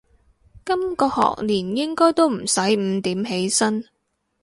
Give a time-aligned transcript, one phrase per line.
[0.65, 3.85] 今個學年應該都唔使五點起身